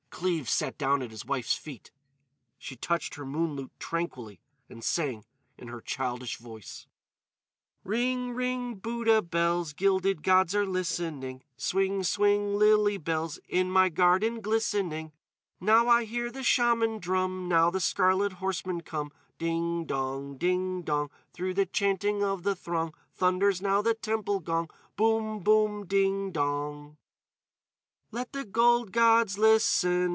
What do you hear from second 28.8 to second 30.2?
gods listen!